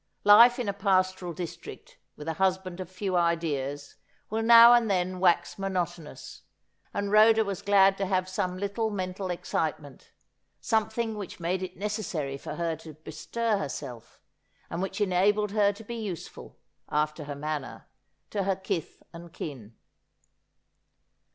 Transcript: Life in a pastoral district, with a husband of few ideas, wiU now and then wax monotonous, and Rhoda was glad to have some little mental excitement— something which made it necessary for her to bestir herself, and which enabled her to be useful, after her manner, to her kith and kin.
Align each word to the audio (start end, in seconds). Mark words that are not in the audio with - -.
Life 0.23 0.57
in 0.57 0.67
a 0.67 0.73
pastoral 0.73 1.31
district, 1.31 1.99
with 2.15 2.27
a 2.27 2.33
husband 2.41 2.79
of 2.79 2.89
few 2.89 3.15
ideas, 3.15 3.97
wiU 4.31 4.43
now 4.43 4.73
and 4.73 4.89
then 4.89 5.19
wax 5.19 5.59
monotonous, 5.59 6.41
and 6.91 7.11
Rhoda 7.11 7.45
was 7.45 7.61
glad 7.61 7.99
to 7.99 8.07
have 8.07 8.27
some 8.27 8.57
little 8.57 8.89
mental 8.89 9.29
excitement— 9.29 10.11
something 10.59 11.13
which 11.15 11.39
made 11.39 11.61
it 11.61 11.77
necessary 11.77 12.35
for 12.39 12.55
her 12.55 12.75
to 12.77 12.95
bestir 12.95 13.59
herself, 13.59 14.19
and 14.71 14.81
which 14.81 14.99
enabled 15.01 15.51
her 15.51 15.71
to 15.71 15.83
be 15.83 15.97
useful, 15.97 16.57
after 16.89 17.25
her 17.25 17.35
manner, 17.35 17.85
to 18.31 18.41
her 18.45 18.55
kith 18.55 19.03
and 19.13 19.31
kin. 19.33 19.75